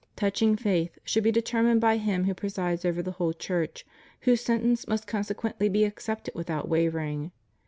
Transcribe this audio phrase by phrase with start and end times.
[0.15, 3.85] touching faith should be determined by him who presides over the whole Church,
[4.21, 7.31] whose sentence must consequently be accepted without wavering.